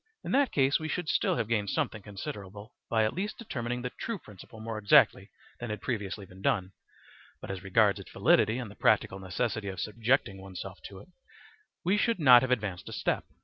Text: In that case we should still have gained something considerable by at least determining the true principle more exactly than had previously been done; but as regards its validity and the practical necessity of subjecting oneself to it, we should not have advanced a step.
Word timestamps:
In 0.23 0.31
that 0.31 0.51
case 0.51 0.79
we 0.79 0.87
should 0.87 1.07
still 1.07 1.35
have 1.35 1.47
gained 1.47 1.69
something 1.69 2.01
considerable 2.01 2.73
by 2.89 3.03
at 3.03 3.13
least 3.13 3.37
determining 3.37 3.83
the 3.83 3.91
true 3.91 4.17
principle 4.17 4.59
more 4.59 4.79
exactly 4.79 5.29
than 5.59 5.69
had 5.69 5.79
previously 5.79 6.25
been 6.25 6.41
done; 6.41 6.71
but 7.39 7.51
as 7.51 7.61
regards 7.61 7.99
its 7.99 8.09
validity 8.11 8.57
and 8.57 8.71
the 8.71 8.75
practical 8.75 9.19
necessity 9.19 9.67
of 9.67 9.79
subjecting 9.79 10.41
oneself 10.41 10.79
to 10.85 11.01
it, 11.01 11.09
we 11.85 11.97
should 11.97 12.17
not 12.19 12.41
have 12.41 12.49
advanced 12.49 12.89
a 12.89 12.93
step. 12.93 13.25